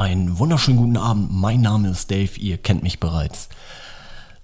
Einen 0.00 0.38
wunderschönen 0.38 0.78
guten 0.78 0.96
Abend. 0.96 1.30
Mein 1.30 1.60
Name 1.60 1.90
ist 1.90 2.10
Dave, 2.10 2.38
ihr 2.38 2.56
kennt 2.56 2.82
mich 2.82 3.00
bereits. 3.00 3.50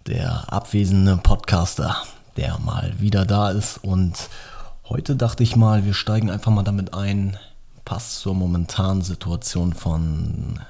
Der 0.07 0.53
abwesende 0.53 1.17
Podcaster, 1.17 1.97
der 2.37 2.59
mal 2.59 2.93
wieder 2.98 3.25
da 3.25 3.53
ist. 3.53 3.79
Und 3.79 4.29
heute 4.87 5.16
dachte 5.16 5.42
ich 5.42 5.56
mal, 5.56 5.87
wir 5.87 5.95
steigen 5.95 6.30
einfach 6.30 6.53
mal 6.53 6.62
damit 6.62 6.92
ein. 6.92 7.38
Passt 7.87 8.21
zur 8.21 8.34
momentanen 8.34 9.00
Situation 9.00 9.72
von 9.72 10.61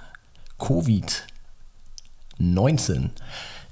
Covid-19. 0.61 3.11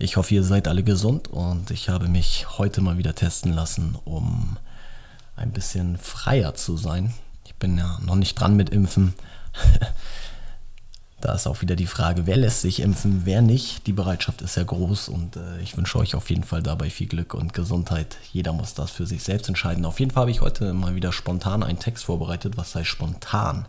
Ich 0.01 0.17
hoffe, 0.17 0.35
ihr 0.35 0.43
seid 0.43 0.67
alle 0.67 0.83
gesund 0.83 1.29
und 1.29 1.71
ich 1.71 1.91
habe 1.91 2.09
mich 2.09 2.59
heute 2.59 2.81
mal 2.81 2.99
wieder 2.99 3.15
testen 3.15 3.53
lassen, 3.53 3.97
um 4.05 4.57
ein 5.37 5.53
bisschen 5.53 5.97
freier 5.97 6.57
zu 6.57 6.77
sein. 6.77 7.15
Ich 7.47 7.55
bin 7.55 7.79
ja 7.79 8.01
noch 8.05 8.17
nicht 8.17 8.35
dran 8.35 8.57
mit 8.57 8.71
Impfen. 8.71 9.15
Da 11.25 11.33
ist 11.33 11.47
auch 11.47 11.63
wieder 11.63 11.75
die 11.75 11.87
Frage, 11.87 12.27
wer 12.27 12.37
lässt 12.37 12.61
sich 12.61 12.81
impfen, 12.81 13.23
wer 13.25 13.41
nicht. 13.41 13.87
Die 13.87 13.95
Bereitschaft 13.95 14.43
ist 14.43 14.59
ja 14.59 14.63
groß 14.63 15.09
und 15.09 15.37
äh, 15.37 15.59
ich 15.63 15.75
wünsche 15.75 15.99
euch 15.99 16.15
auf 16.15 16.29
jeden 16.29 16.45
Fall 16.45 16.63
dabei 16.63 16.91
viel 16.91 17.07
Glück 17.07 17.33
und 17.33 17.55
Gesundheit. 17.55 18.19
Jeder 18.35 18.53
muss 18.53 18.75
das 18.75 18.91
für 18.91 19.07
sich 19.07 19.23
selbst 19.23 19.49
entscheiden. 19.49 19.87
Auf 19.87 20.01
jeden 20.01 20.11
Fall 20.11 20.21
habe 20.21 20.31
ich 20.31 20.43
heute 20.43 20.75
mal 20.75 20.95
wieder 20.95 21.13
spontan 21.13 21.63
einen 21.63 21.79
Text 21.79 22.05
vorbereitet. 22.05 22.59
Was 22.59 22.75
heißt 22.75 22.89
spontan? 22.89 23.67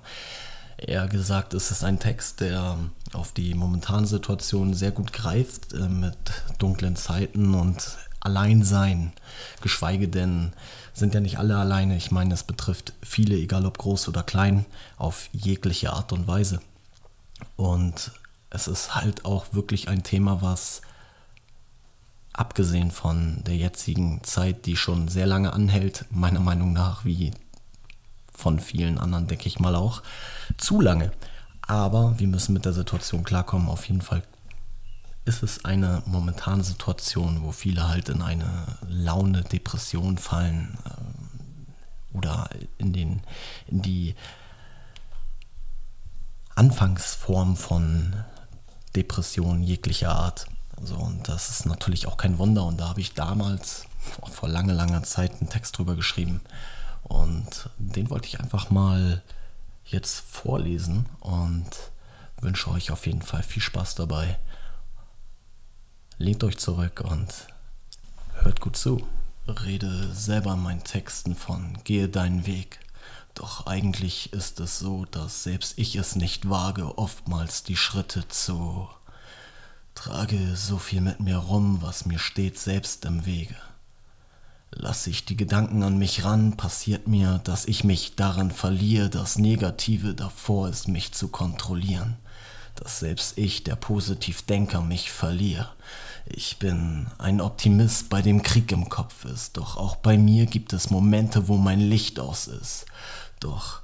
Eher 0.76 1.08
gesagt, 1.08 1.54
es 1.54 1.72
ist 1.72 1.86
ein 1.86 1.98
Text, 1.98 2.42
der 2.42 2.78
auf 3.14 3.32
die 3.32 3.54
momentane 3.54 4.06
Situation 4.06 4.74
sehr 4.74 4.92
gut 4.92 5.14
greift, 5.14 5.72
äh, 5.72 5.88
mit 5.88 6.18
dunklen 6.60 6.98
Zeiten 6.98 7.56
und 7.56 7.98
Alleinsein. 8.20 9.14
Geschweige 9.62 10.10
denn, 10.10 10.52
sind 10.94 11.14
ja 11.14 11.22
nicht 11.22 11.40
alle 11.40 11.56
alleine. 11.56 11.96
Ich 11.96 12.12
meine, 12.12 12.34
es 12.34 12.44
betrifft 12.44 12.92
viele, 13.02 13.38
egal 13.38 13.66
ob 13.66 13.78
groß 13.78 14.10
oder 14.10 14.24
klein, 14.24 14.66
auf 14.98 15.30
jegliche 15.32 15.94
Art 15.94 16.12
und 16.12 16.28
Weise. 16.28 16.60
Und 17.56 18.12
es 18.50 18.68
ist 18.68 18.96
halt 18.96 19.26
auch 19.26 19.54
wirklich 19.54 19.88
ein 19.88 20.04
Thema, 20.04 20.42
was 20.42 20.82
abgesehen 22.34 22.92
von 22.92 23.44
der 23.46 23.56
jetzigen 23.56 24.24
Zeit, 24.24 24.66
die 24.66 24.76
schon 24.76 25.08
sehr 25.08 25.26
lange 25.26 25.54
anhält, 25.54 26.06
meiner 26.10 26.42
Meinung 26.42 26.74
nach, 26.74 27.06
wie 27.06 27.32
von 28.34 28.60
vielen 28.60 28.98
anderen, 28.98 29.28
denke 29.28 29.48
ich 29.48 29.60
mal 29.60 29.76
auch, 29.76 30.04
zu 30.58 30.82
lange. 30.82 31.12
Aber 31.62 32.20
wir 32.20 32.28
müssen 32.28 32.54
mit 32.54 32.66
der 32.66 32.74
Situation 32.74 33.24
klarkommen. 33.24 33.70
Auf 33.70 33.88
jeden 33.88 34.02
Fall 34.02 34.22
ist 35.26 35.42
es 35.42 35.66
eine 35.66 36.04
momentane 36.06 36.64
Situation, 36.64 37.44
wo 37.44 37.52
viele 37.52 37.88
halt 37.88 38.10
in 38.10 38.22
eine 38.22 38.78
Laune, 38.88 39.42
Depression 39.44 40.18
fallen 40.18 40.78
äh, 40.86 42.18
oder 42.18 42.50
in, 42.78 42.94
den, 42.94 43.22
in 43.68 43.82
die 43.82 44.16
Anfangsform 46.56 47.58
von 47.58 48.16
Depressionen 48.96 49.64
jeglicher 49.64 50.12
Art. 50.12 50.48
So, 50.82 50.96
und 50.96 51.28
das 51.28 51.50
ist 51.50 51.66
natürlich 51.66 52.08
auch 52.08 52.18
kein 52.18 52.38
Wunder. 52.38 52.64
Und 52.64 52.80
da 52.80 52.90
habe 52.90 53.02
ich 53.02 53.14
damals 53.14 53.86
vor 54.32 54.50
langer, 54.50 54.74
langer 54.74 55.04
Zeit 55.04 55.34
einen 55.40 55.50
Text 55.50 55.78
drüber 55.78 55.96
geschrieben. 55.96 56.42
Und 57.04 57.70
den 57.78 58.10
wollte 58.10 58.28
ich 58.28 58.40
einfach 58.40 58.70
mal 58.70 59.22
jetzt 59.86 60.20
vorlesen 60.20 61.06
und 61.20 61.70
wünsche 62.42 62.72
euch 62.72 62.92
auf 62.92 63.06
jeden 63.06 63.22
Fall 63.22 63.44
viel 63.44 63.62
Spaß 63.62 63.96
dabei. 63.96 64.40
Lehnt 66.18 66.44
euch 66.44 66.58
zurück 66.58 67.04
und 67.06 67.48
hört 68.42 68.62
gut 68.62 68.78
zu. 68.78 69.06
Rede 69.48 70.12
selber 70.14 70.54
in 70.54 70.64
meinen 70.64 70.84
Texten 70.84 71.36
von 71.36 71.78
Gehe 71.84 72.10
deinen 72.10 72.46
Weg. 72.48 72.80
Doch 73.36 73.68
eigentlich 73.68 74.32
ist 74.32 74.62
es 74.62 74.80
so, 74.80 75.06
dass 75.12 75.44
selbst 75.44 75.78
ich 75.78 75.98
es 75.98 76.16
nicht 76.16 76.50
wage, 76.50 76.98
oftmals 76.98 77.64
die 77.64 77.76
Schritte 77.76 78.28
zu. 78.30 78.88
Trage 79.94 80.56
so 80.56 80.78
viel 80.78 81.02
mit 81.02 81.20
mir 81.20 81.38
rum, 81.38 81.80
was 81.82 82.06
mir 82.06 82.20
steht 82.20 82.58
selbst 82.58 83.06
im 83.06 83.26
Wege. 83.26 83.56
Lass 84.72 85.08
ich 85.08 85.26
die 85.26 85.38
Gedanken 85.38 85.84
an 85.84 85.98
mich 85.98 86.24
ran, 86.24 86.58
passiert 86.58 87.08
mir, 87.08 87.40
dass 87.44 87.66
ich 87.66 87.84
mich 87.84 88.16
daran 88.16 88.52
verliere, 88.52 89.10
das 89.10 89.38
Negative 89.38 90.14
davor 90.14 90.70
ist, 90.70 90.88
mich 90.88 91.14
zu 91.14 91.28
kontrollieren. 91.28 92.18
Dass 92.76 93.00
selbst 93.00 93.38
ich, 93.38 93.64
der 93.64 93.78
Positivdenker, 93.78 94.82
mich 94.82 95.12
verliere. 95.12 95.70
Ich 96.26 96.58
bin 96.58 97.08
ein 97.18 97.40
Optimist, 97.40 98.10
bei 98.10 98.22
dem 98.22 98.42
Krieg 98.44 98.72
im 98.72 98.90
Kopf 98.90 99.26
ist, 99.26 99.58
doch 99.58 99.78
auch 99.78 99.96
bei 99.96 100.18
mir 100.18 100.46
gibt 100.46 100.74
es 100.74 100.90
Momente, 100.90 101.48
wo 101.48 101.56
mein 101.58 101.80
Licht 101.80 102.20
aus 102.20 102.48
ist. 102.48 102.86
Doch 103.40 103.82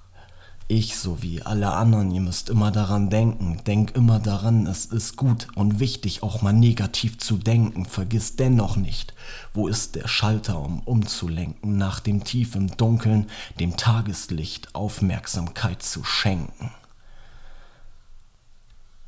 ich 0.71 0.97
sowie 0.97 1.41
alle 1.41 1.73
anderen, 1.73 2.11
ihr 2.11 2.21
müsst 2.21 2.47
immer 2.47 2.71
daran 2.71 3.09
denken, 3.09 3.61
denk 3.67 3.91
immer 3.91 4.19
daran, 4.19 4.67
es 4.67 4.85
ist 4.85 5.17
gut 5.17 5.49
und 5.55 5.81
wichtig, 5.81 6.23
auch 6.23 6.41
mal 6.41 6.53
negativ 6.53 7.17
zu 7.17 7.37
denken. 7.37 7.85
Vergiss 7.85 8.37
dennoch 8.37 8.77
nicht, 8.77 9.13
wo 9.53 9.67
ist 9.67 9.95
der 9.95 10.07
Schalter, 10.07 10.61
um 10.61 10.79
umzulenken, 10.79 11.75
nach 11.75 11.99
dem 11.99 12.23
Tief 12.23 12.55
im 12.55 12.77
Dunkeln, 12.77 13.29
dem 13.59 13.75
Tageslicht 13.75 14.73
Aufmerksamkeit 14.73 15.83
zu 15.83 16.05
schenken. 16.05 16.71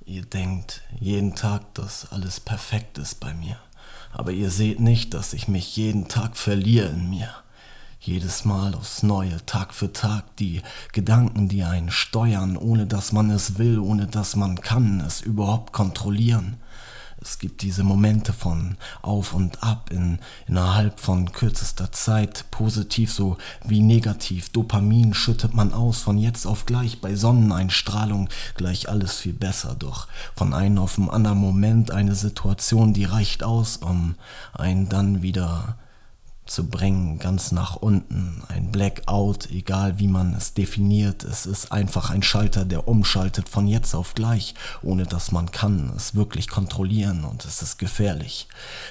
Ihr 0.04 0.24
denkt 0.24 0.82
jeden 1.00 1.34
Tag, 1.34 1.74
dass 1.76 2.12
alles 2.12 2.42
perfekt 2.42 2.98
ist 2.98 3.22
bei 3.22 3.34
mir, 3.34 3.58
aber 4.12 4.34
ihr 4.34 4.52
seht 4.52 4.82
nicht, 4.82 5.14
dass 5.14 5.32
ich 5.32 5.48
mich 5.48 5.78
jeden 5.78 6.10
Tag 6.10 6.36
verliere 6.36 6.90
in 6.90 7.10
mir 7.10 7.34
jedes 8.06 8.44
Mal 8.44 8.76
aufs 8.76 9.02
Neue, 9.02 9.46
Tag 9.46 9.74
für 9.74 9.94
Tag, 9.94 10.36
die 10.38 10.62
Gedanken, 10.92 11.48
die 11.48 11.64
einen 11.64 11.90
steuern, 11.90 12.58
ohne 12.58 12.86
dass 12.86 13.14
man 13.14 13.30
es 13.30 13.58
will, 13.58 13.80
ohne 13.80 14.08
dass 14.08 14.36
man 14.36 14.60
kann, 14.60 15.00
es 15.00 15.22
überhaupt 15.22 15.72
kontrollieren. 15.72 16.58
Es 17.22 17.40
gibt 17.40 17.62
diese 17.62 17.86
Momente 17.86 18.34
von 18.34 18.76
auf 19.02 19.34
und 19.34 19.64
ab 19.64 19.90
in, 19.92 20.20
innerhalb 20.46 21.00
von 21.00 21.32
kürzester 21.32 21.94
Zeit, 21.94 22.44
positiv 22.52 23.14
so 23.14 23.38
wie 23.64 23.80
negativ. 23.80 24.50
Dopamin 24.50 25.14
schüttet 25.14 25.54
man 25.54 25.72
aus 25.72 26.02
von 26.02 26.18
jetzt 26.18 26.46
auf 26.46 26.66
gleich, 26.66 27.00
bei 27.00 27.16
Sonneneinstrahlung 27.16 28.28
gleich 28.56 28.90
alles 28.90 29.16
viel 29.16 29.32
besser. 29.32 29.78
Doch 29.80 30.10
von 30.36 30.54
einem 30.54 30.80
auf 30.80 30.96
den 30.96 31.10
anderen 31.10 31.38
Moment 31.38 31.92
eine 31.92 32.16
Situation, 32.16 32.94
die 32.94 33.06
reicht 33.06 33.46
aus, 33.46 33.78
um 33.78 34.16
einen 34.52 34.90
dann 34.90 35.22
wieder 35.22 35.78
zu 36.46 36.68
bringen, 36.68 37.20
ganz 37.20 37.52
nach 37.52 37.78
unten. 37.78 38.44
Ein 38.50 38.72
Blackout, 38.72 39.50
egal 39.50 39.98
wie 40.00 40.08
man 40.08 40.34
es 40.34 40.54
definiert. 40.54 41.24
Es 41.24 41.46
ist 41.46 41.72
einfach 41.72 42.10
ein 42.10 42.22
Schalter, 42.22 42.66
der 42.66 42.88
umschaltet 42.88 43.48
von 43.48 43.68
jetzt 43.68 43.96
auf 43.96 44.14
gleich, 44.14 44.54
ohne 44.82 45.06
dass 45.06 45.32
man 45.32 45.52
kann 45.52 45.92
es 45.96 46.16
wirklich 46.16 46.50
kontrollieren 46.50 47.24
und 47.24 47.46
es 47.46 47.62
ist 47.62 47.78
gefährlich. 47.78 48.48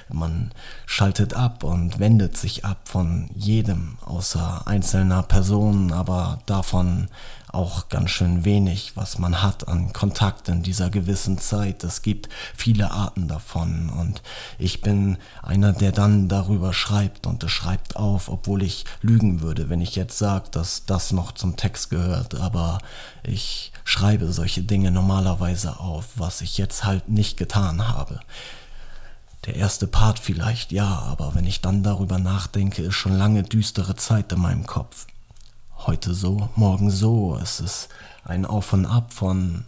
Man 0.09 0.53
schaltet 0.87 1.35
ab 1.35 1.63
und 1.63 1.99
wendet 1.99 2.37
sich 2.37 2.65
ab 2.65 2.89
von 2.89 3.29
jedem, 3.35 3.99
außer 4.01 4.67
einzelner 4.67 5.23
Personen, 5.23 5.93
aber 5.93 6.39
davon 6.47 7.09
auch 7.53 7.89
ganz 7.89 8.11
schön 8.11 8.45
wenig, 8.45 8.93
was 8.97 9.19
man 9.19 9.43
hat 9.43 9.69
an 9.69 9.93
Kontakt 9.93 10.49
in 10.49 10.63
dieser 10.63 10.91
gewissen 10.91 11.39
Zeit. 11.39 11.85
Es 11.85 12.03
gibt 12.03 12.29
viele 12.57 12.91
Arten 12.91 13.29
davon 13.29 13.91
und 13.91 14.23
ich 14.59 14.81
bin 14.81 15.19
einer, 15.43 15.73
der 15.73 15.93
dann 15.93 16.29
darüber 16.29 16.73
schreibt 16.73 17.27
und 17.27 17.45
es 17.45 17.51
schreibt 17.51 17.97
auf, 17.97 18.29
obwohl 18.29 18.63
ich 18.63 18.87
lügen 19.03 19.43
würde, 19.43 19.69
wenn 19.69 19.83
ich 19.83 19.97
jetzt 19.97 20.19
sage, 20.19 20.49
dass 20.51 20.87
das 20.87 21.13
noch 21.13 21.33
zum 21.33 21.57
Text 21.57 21.91
gehört, 21.91 22.35
aber 22.35 22.79
ich 23.23 23.73
schreibe 23.85 24.33
solche 24.33 24.63
Dinge 24.63 24.91
normalerweise 24.91 25.79
auf, 25.79 26.09
was 26.17 26.41
ich 26.41 26.57
jetzt 26.57 26.85
halt 26.85 27.09
nicht 27.09 27.37
getan 27.37 27.89
habe. 27.89 28.21
Der 29.45 29.57
erste 29.57 29.87
Part 29.87 30.21
vielleicht, 30.21 30.73
ja, 30.73 30.87
aber 30.87 31.35
wenn 31.35 31.47
ich 31.47 31.61
dann 31.61 31.83
darüber 31.83 32.19
nachdenke, 32.19 32.83
ist 32.83 32.95
schon 32.95 33.19
lange 33.19 33.43
düstere 33.43 33.97
Zeit 33.97 34.33
in 34.33 34.41
meinem 34.41 34.67
Kopf 34.67 35.07
heute 35.87 36.15
so, 36.15 36.49
morgen 36.57 36.91
so. 36.91 37.39
Es 37.43 37.61
ist 37.61 37.89
ein 38.25 38.47
Auf 38.47 38.73
und 38.73 38.87
Ab 38.87 39.13
von 39.13 39.65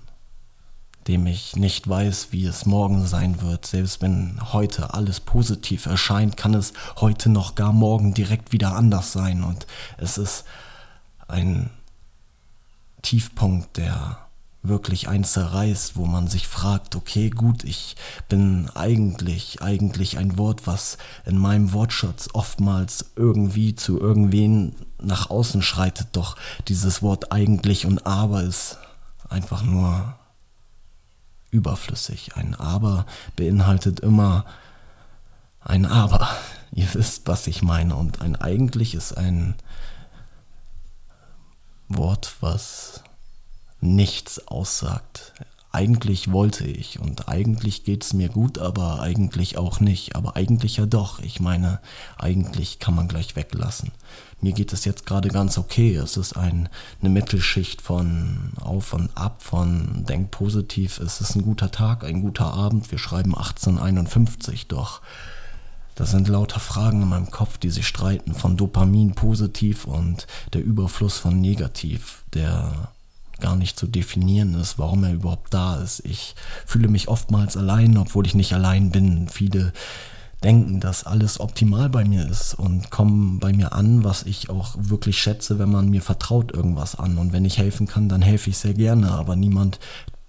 dem 1.06 1.27
ich 1.27 1.55
nicht 1.56 1.87
weiß, 1.87 2.29
wie 2.31 2.47
es 2.47 2.65
morgen 2.65 3.06
sein 3.06 3.43
wird. 3.43 3.67
Selbst 3.67 4.00
wenn 4.00 4.38
heute 4.53 4.94
alles 4.94 5.21
positiv 5.21 5.87
erscheint, 5.87 6.37
kann 6.37 6.55
es 6.55 6.73
heute 6.97 7.29
noch 7.29 7.55
gar 7.55 7.73
morgen 7.73 8.15
direkt 8.15 8.53
wieder 8.53 8.75
anders 8.75 9.12
sein. 9.12 9.44
Und 9.44 9.67
es 9.99 10.17
ist 10.17 10.44
ein 11.29 11.71
Tiefpunkt, 13.03 13.77
der 13.77 14.24
wirklich 14.64 15.08
ein 15.08 15.25
zerreißt, 15.25 15.96
wo 15.96 16.06
man 16.06 16.26
sich 16.26 16.49
fragt, 16.49 16.96
okay, 16.96 17.31
gut, 17.31 17.64
ich 17.64 17.96
bin 18.28 18.70
eigentlich, 18.75 19.62
eigentlich 19.62 20.16
ein 20.19 20.38
Wort, 20.38 20.66
was 20.66 20.96
in 21.26 21.38
meinem 21.38 21.72
Wortschatz 21.72 22.31
oftmals 22.32 23.12
irgendwie 23.14 23.75
zu 23.75 24.00
irgendwen 24.00 24.75
nach 25.00 25.28
außen 25.28 25.62
schreitet, 25.62 26.08
doch 26.12 26.37
dieses 26.66 27.02
Wort 27.02 27.31
eigentlich 27.31 27.84
und 27.84 28.06
aber 28.06 28.43
ist 28.43 28.78
einfach 29.28 29.62
nur 29.62 30.16
überflüssig. 31.50 32.37
Ein 32.37 32.55
aber 32.55 33.05
beinhaltet 33.37 34.00
immer 34.00 34.46
ein 35.61 35.87
aber. 35.87 36.28
Ihr 36.72 36.93
wisst, 36.94 37.28
was 37.28 37.46
ich 37.46 37.62
meine. 37.62 37.94
Und 37.94 38.20
ein 38.20 38.34
eigentlich 38.34 38.94
ist 38.94 39.16
ein 39.16 39.55
Wort, 41.88 42.34
was 42.40 43.04
nichts 43.85 44.47
aussagt. 44.49 45.33
eigentlich 45.73 46.31
wollte 46.31 46.65
ich 46.65 47.01
und 47.01 47.29
eigentlich 47.29 47.83
geht 47.83 48.05
es 48.05 48.13
mir 48.13 48.29
gut, 48.29 48.59
aber 48.59 49.01
eigentlich 49.01 49.59
auch 49.59 49.81
nicht. 49.81 50.15
Aber 50.15 50.37
eigentlich 50.37 50.77
ja 50.77 50.87
doch. 50.87 51.19
Ich 51.19 51.41
meine, 51.41 51.81
eigentlich 52.17 52.79
kann 52.79 52.95
man 52.95 53.09
gleich 53.09 53.35
weglassen. 53.35 53.91
Mir 54.41 54.53
geht 54.53 54.73
es 54.73 54.85
jetzt 54.85 55.05
gerade 55.05 55.31
ganz 55.31 55.59
okay. 55.59 55.97
Es 55.97 56.17
ist 56.17 56.37
ein, 56.37 56.69
eine 57.01 57.11
Mittelschicht 57.11 57.83
von 57.83 58.53
auf 58.61 58.93
und 58.93 59.11
ab, 59.17 59.43
von 59.43 60.05
denk 60.09 60.31
positiv. 60.31 61.01
Es 61.01 61.21
ist 61.21 61.35
ein 61.35 61.43
guter 61.43 61.73
Tag, 61.73 62.05
ein 62.05 62.23
guter 62.23 62.55
Abend. 62.55 62.93
Wir 62.93 62.99
schreiben 62.99 63.35
1851, 63.35 64.69
doch 64.69 65.01
das 65.97 66.11
sind 66.11 66.29
lauter 66.29 66.61
Fragen 66.61 67.03
in 67.03 67.09
meinem 67.09 67.31
Kopf, 67.31 67.59
die 67.59 67.71
sich 67.71 67.87
streiten, 67.87 68.35
von 68.35 68.57
Dopamin 68.57 69.15
positiv 69.15 69.85
und 69.85 70.27
der 70.53 70.65
Überfluss 70.65 71.19
von 71.19 71.41
negativ, 71.41 72.25
der 72.33 72.93
gar 73.41 73.57
nicht 73.57 73.79
zu 73.79 73.87
definieren 73.87 74.55
ist, 74.55 74.79
warum 74.79 75.05
er 75.05 75.13
überhaupt 75.13 75.53
da 75.53 75.77
ist. 75.77 76.01
Ich 76.05 76.35
fühle 76.67 76.89
mich 76.89 77.09
oftmals 77.09 77.57
allein, 77.57 77.97
obwohl 77.97 78.27
ich 78.27 78.35
nicht 78.35 78.53
allein 78.53 78.91
bin. 78.91 79.29
Viele 79.29 79.73
denken, 80.43 80.79
dass 80.79 81.05
alles 81.05 81.41
optimal 81.41 81.89
bei 81.89 82.05
mir 82.05 82.29
ist 82.29 82.55
und 82.55 82.91
kommen 82.91 83.41
bei 83.41 83.53
mir 83.53 83.73
an, 83.73 84.05
was 84.05 84.25
ich 84.25 84.51
auch 84.51 84.77
wirklich 84.79 85.19
schätze, 85.19 85.59
wenn 85.59 85.71
man 85.71 85.89
mir 85.89 86.03
vertraut 86.03 86.53
irgendwas 86.53 86.95
an. 86.97 87.19
Und 87.19 87.33
wenn 87.33 87.45
ich 87.45 87.59
helfen 87.59 87.87
kann, 87.87 88.09
dann 88.09 88.23
helfe 88.23 88.51
ich 88.51 88.59
sehr 88.59 88.75
gerne. 88.75 89.11
Aber 89.13 89.37
niemand 89.37 89.79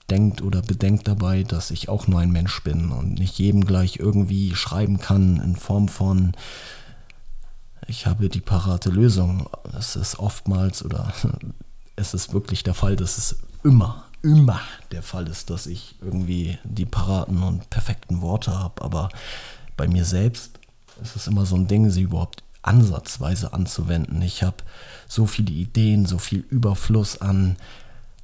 denkt 0.10 0.42
oder 0.42 0.62
bedenkt 0.62 1.08
dabei, 1.08 1.44
dass 1.44 1.72
ich 1.72 1.90
auch 1.90 2.08
nur 2.08 2.20
ein 2.20 2.32
Mensch 2.32 2.64
bin 2.64 2.92
und 2.92 3.20
nicht 3.20 3.38
jedem 3.40 3.66
gleich 3.66 3.98
irgendwie 3.98 4.56
schreiben 4.56 5.00
kann 5.00 5.42
in 5.42 5.56
Form 5.56 5.88
von 5.88 6.34
ich 7.88 8.08
habe 8.08 8.30
die 8.30 8.42
parate 8.42 8.90
Lösung. 8.90 9.48
Es 9.78 9.96
ist 9.96 10.18
oftmals 10.18 10.84
oder 10.84 11.14
es 11.96 12.14
ist 12.14 12.34
wirklich 12.34 12.64
der 12.64 12.74
Fall, 12.74 12.96
dass 12.96 13.18
es 13.18 13.38
immer, 13.64 14.06
immer 14.22 14.60
der 14.92 15.04
Fall 15.04 15.28
ist, 15.28 15.50
dass 15.50 15.68
ich 15.68 15.96
irgendwie 16.02 16.58
die 16.64 16.86
paraten 16.86 17.42
und 17.44 17.70
perfekten 17.70 18.22
Worte 18.22 18.58
habe. 18.58 18.82
Aber 18.82 19.10
bei 19.78 19.88
mir 19.88 20.06
selbst 20.06 20.60
ist 21.02 21.16
es 21.16 21.28
immer 21.28 21.46
so 21.46 21.56
ein 21.56 21.68
Ding, 21.68 21.90
sie 21.90 22.04
überhaupt 22.04 22.44
ansatzweise 22.62 23.54
anzuwenden. 23.54 24.22
Ich 24.22 24.44
habe 24.44 24.58
so 25.08 25.26
viele 25.26 25.52
Ideen, 25.52 26.06
so 26.06 26.18
viel 26.18 26.40
Überfluss 26.50 27.22
an 27.22 27.58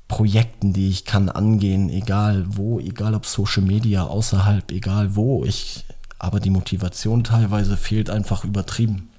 Projekten, 0.08 0.74
die 0.74 0.90
ich 0.90 1.06
kann 1.06 1.30
angehen, 1.30 1.90
egal 1.90 2.46
wo, 2.48 2.80
egal 2.80 3.16
ob 3.16 3.26
Social 3.26 3.64
Media, 3.64 4.04
außerhalb, 4.04 4.72
egal 4.72 5.16
wo. 5.16 5.46
Ich, 5.46 5.86
aber 6.20 6.40
die 6.40 6.50
Motivation 6.50 7.24
teilweise 7.24 7.78
fehlt 7.78 8.10
einfach 8.10 8.44
übertrieben. 8.44 9.11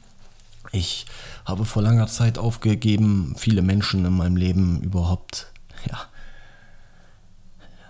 Ich 0.72 1.04
habe 1.44 1.66
vor 1.66 1.82
langer 1.82 2.06
Zeit 2.06 2.38
aufgegeben, 2.38 3.34
viele 3.36 3.60
Menschen 3.60 4.06
in 4.06 4.14
meinem 4.14 4.36
Leben 4.36 4.80
überhaupt, 4.80 5.52
ja, 5.88 6.00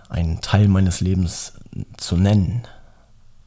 einen 0.09 0.41
Teil 0.41 0.67
meines 0.67 0.99
Lebens 0.99 1.53
zu 1.97 2.17
nennen 2.17 2.63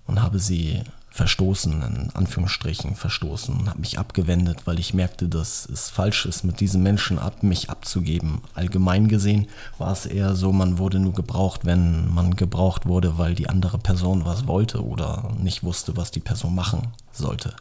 und 0.07 0.23
habe 0.23 0.39
sie 0.39 0.83
verstoßen, 1.11 1.83
in 1.83 2.11
Anführungsstrichen 2.15 2.95
verstoßen 2.95 3.69
habe 3.69 3.81
mich 3.81 3.99
abgewendet, 3.99 4.67
weil 4.67 4.79
ich 4.79 4.93
merkte, 4.93 5.29
dass 5.29 5.67
es 5.67 5.89
falsch 5.89 6.27
ist, 6.27 6.45
mit 6.45 6.61
diesen 6.61 6.83
Menschen 6.83 7.19
ab, 7.19 7.43
mich 7.43 7.71
abzugeben. 7.71 8.43
Allgemein 8.55 9.09
gesehen 9.09 9.49
war 9.79 9.93
es 9.93 10.05
eher 10.07 10.35
so, 10.35 10.53
man 10.53 10.79
wurde 10.79 10.99
nur 10.99 11.15
gebraucht, 11.15 11.65
wenn 11.65 12.13
man 12.13 12.37
gebraucht 12.37 12.87
wurde, 12.87 13.17
weil 13.17 13.35
die 13.35 13.49
andere 13.49 13.79
Person 13.79 14.27
was 14.27 14.47
wollte 14.47 14.85
oder 14.85 15.31
nicht 15.39 15.63
wusste, 15.63 15.97
was 15.97 16.11
die 16.11 16.21
Person 16.21 16.55
machen 16.55 16.89
sollte. 17.13 17.55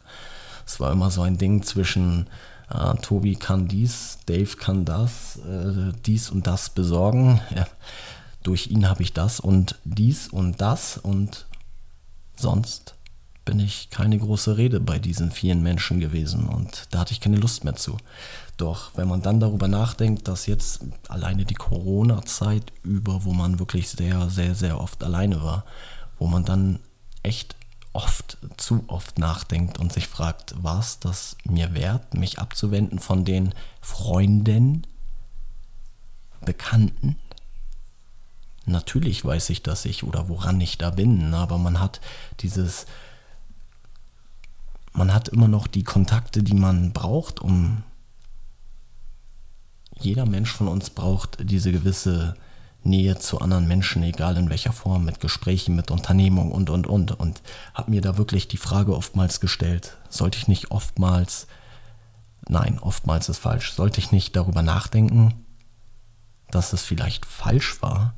Es 0.66 0.80
war 0.80 0.92
immer 0.92 1.10
so 1.10 1.22
ein 1.22 1.38
Ding 1.38 1.62
zwischen 1.62 2.26
äh, 2.70 2.94
Tobi 2.96 3.36
kann 3.36 3.68
dies, 3.68 4.18
Dave 4.26 4.56
kann 4.56 4.84
das, 4.84 5.36
äh, 5.36 5.92
dies 6.04 6.30
und 6.30 6.46
das 6.46 6.70
besorgen. 6.70 7.40
Ja, 7.54 7.66
durch 8.42 8.68
ihn 8.68 8.88
habe 8.88 9.02
ich 9.02 9.12
das 9.12 9.40
und 9.40 9.76
dies 9.84 10.28
und 10.28 10.60
das 10.60 10.98
und 10.98 11.46
sonst 12.36 12.94
bin 13.44 13.60
ich 13.60 13.90
keine 13.90 14.18
große 14.18 14.56
Rede 14.56 14.80
bei 14.80 14.98
diesen 14.98 15.30
vielen 15.30 15.62
Menschen 15.62 16.00
gewesen 16.00 16.46
und 16.46 16.88
da 16.90 16.98
hatte 17.00 17.12
ich 17.12 17.20
keine 17.20 17.36
Lust 17.36 17.62
mehr 17.62 17.76
zu. 17.76 17.96
Doch 18.56 18.90
wenn 18.96 19.06
man 19.06 19.22
dann 19.22 19.38
darüber 19.38 19.68
nachdenkt, 19.68 20.26
dass 20.26 20.46
jetzt 20.46 20.80
alleine 21.08 21.44
die 21.44 21.54
Corona-Zeit 21.54 22.72
über, 22.82 23.24
wo 23.24 23.32
man 23.32 23.60
wirklich 23.60 23.88
sehr, 23.88 24.28
sehr, 24.30 24.56
sehr 24.56 24.80
oft 24.80 25.04
alleine 25.04 25.42
war, 25.42 25.64
wo 26.18 26.26
man 26.26 26.44
dann 26.44 26.80
echt 27.22 27.54
oft, 27.96 28.36
zu 28.58 28.84
oft 28.88 29.18
nachdenkt 29.18 29.78
und 29.78 29.90
sich 29.90 30.06
fragt, 30.06 30.62
war 30.62 30.80
es 30.80 30.98
das 30.98 31.36
mir 31.44 31.74
wert, 31.74 32.12
mich 32.12 32.38
abzuwenden 32.38 32.98
von 32.98 33.24
den 33.24 33.54
Freunden, 33.80 34.86
Bekannten? 36.44 37.16
Natürlich 38.66 39.24
weiß 39.24 39.48
ich, 39.50 39.62
dass 39.62 39.86
ich 39.86 40.04
oder 40.04 40.28
woran 40.28 40.60
ich 40.60 40.76
da 40.76 40.90
bin, 40.90 41.32
aber 41.32 41.56
man 41.56 41.80
hat 41.80 42.02
dieses, 42.40 42.84
man 44.92 45.14
hat 45.14 45.28
immer 45.28 45.48
noch 45.48 45.66
die 45.66 45.84
Kontakte, 45.84 46.42
die 46.42 46.54
man 46.54 46.92
braucht, 46.92 47.40
um 47.40 47.82
jeder 49.98 50.26
Mensch 50.26 50.52
von 50.52 50.68
uns 50.68 50.90
braucht 50.90 51.38
diese 51.48 51.72
gewisse 51.72 52.36
Nähe 52.86 53.18
zu 53.18 53.40
anderen 53.40 53.68
Menschen, 53.68 54.02
egal 54.02 54.36
in 54.36 54.50
welcher 54.50 54.72
Form, 54.72 55.04
mit 55.04 55.20
Gesprächen, 55.20 55.76
mit 55.76 55.90
Unternehmung 55.90 56.52
und, 56.52 56.70
und, 56.70 56.86
und. 56.86 57.12
Und 57.12 57.42
habe 57.74 57.90
mir 57.90 58.00
da 58.00 58.16
wirklich 58.16 58.48
die 58.48 58.56
Frage 58.56 58.96
oftmals 58.96 59.40
gestellt, 59.40 59.96
sollte 60.08 60.38
ich 60.38 60.48
nicht 60.48 60.70
oftmals, 60.70 61.46
nein, 62.48 62.78
oftmals 62.78 63.28
ist 63.28 63.38
falsch, 63.38 63.72
sollte 63.72 64.00
ich 64.00 64.12
nicht 64.12 64.36
darüber 64.36 64.62
nachdenken, 64.62 65.34
dass 66.50 66.72
es 66.72 66.82
vielleicht 66.82 67.26
falsch 67.26 67.82
war, 67.82 68.14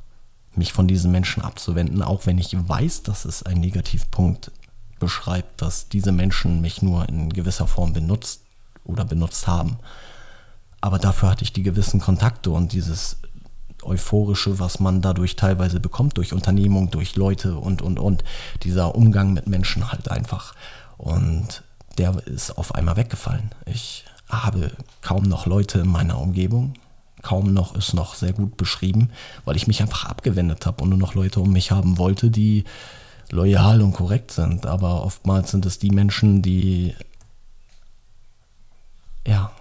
mich 0.55 0.73
von 0.73 0.87
diesen 0.87 1.11
Menschen 1.11 1.43
abzuwenden, 1.43 2.01
auch 2.01 2.25
wenn 2.25 2.37
ich 2.37 2.55
weiß, 2.55 3.03
dass 3.03 3.25
es 3.25 3.43
ein 3.43 3.59
Negativpunkt 3.59 4.51
beschreibt, 4.99 5.61
dass 5.61 5.89
diese 5.89 6.11
Menschen 6.11 6.61
mich 6.61 6.81
nur 6.81 7.07
in 7.09 7.31
gewisser 7.31 7.67
Form 7.67 7.93
benutzt 7.93 8.43
oder 8.83 9.05
benutzt 9.05 9.47
haben. 9.47 9.77
Aber 10.81 10.99
dafür 10.99 11.29
hatte 11.29 11.43
ich 11.43 11.53
die 11.53 11.63
gewissen 11.63 11.99
Kontakte 11.99 12.51
und 12.51 12.71
dieses 12.71 13.17
Euphorische, 13.83 14.59
was 14.59 14.79
man 14.79 15.01
dadurch 15.01 15.35
teilweise 15.35 15.79
bekommt, 15.79 16.17
durch 16.17 16.33
Unternehmung, 16.33 16.91
durch 16.91 17.15
Leute 17.15 17.57
und, 17.57 17.81
und, 17.81 17.99
und. 17.99 18.23
Dieser 18.63 18.95
Umgang 18.95 19.33
mit 19.33 19.47
Menschen 19.47 19.91
halt 19.91 20.11
einfach. 20.11 20.53
Und 20.97 21.63
der 21.97 22.15
ist 22.27 22.57
auf 22.57 22.75
einmal 22.75 22.97
weggefallen. 22.97 23.51
Ich 23.65 24.05
habe 24.29 24.71
kaum 25.01 25.23
noch 25.23 25.45
Leute 25.45 25.79
in 25.79 25.87
meiner 25.87 26.19
Umgebung. 26.19 26.73
Kaum 27.21 27.53
noch 27.53 27.75
ist 27.75 27.93
noch 27.93 28.15
sehr 28.15 28.31
gut 28.31 28.55
beschrieben, 28.55 29.09
weil 29.43 29.57
ich 29.57 29.67
mich 29.67 29.81
einfach 29.81 30.05
abgewendet 30.05 30.65
habe 30.65 30.83
und 30.83 30.89
nur 30.89 30.99
noch 30.99 31.15
Leute 31.15 31.41
um 31.41 31.51
mich 31.51 31.71
haben 31.71 31.97
wollte, 31.97 32.29
die 32.29 32.63
loyal 33.29 33.81
und 33.81 33.93
korrekt 33.93 34.31
sind. 34.31 34.65
Aber 34.65 35.03
oftmals 35.03 35.51
sind 35.51 35.65
es 35.65 35.79
die 35.79 35.91
Menschen, 35.91 36.41
die 36.41 36.95
ja 39.27 39.51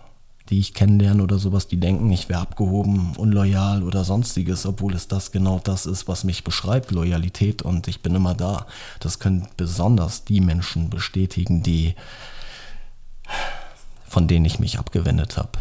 die 0.50 0.59
ich 0.59 0.75
kennenlerne 0.75 1.23
oder 1.23 1.38
sowas, 1.38 1.69
die 1.69 1.78
denken, 1.78 2.11
ich 2.11 2.28
wäre 2.28 2.40
abgehoben, 2.40 3.14
unloyal 3.17 3.83
oder 3.83 4.05
sonstiges, 4.05 4.64
obwohl 4.64 4.95
es 4.95 5.09
das 5.09 5.33
genau 5.33 5.61
das 5.62 5.87
ist, 5.87 6.09
was 6.09 6.25
mich 6.25 6.45
beschreibt, 6.45 6.90
Loyalität 6.90 7.62
und 7.62 7.88
ich 7.88 8.00
bin 8.00 8.14
immer 8.14 8.35
da. 8.35 8.67
Das 9.00 9.19
können 9.19 9.47
besonders 9.57 10.25
die 10.25 10.40
Menschen 10.40 10.90
bestätigen, 10.90 11.62
die 11.62 11.95
von 14.07 14.26
denen 14.26 14.47
ich 14.47 14.59
mich 14.59 14.78
abgewendet 14.78 15.37
habe. 15.37 15.59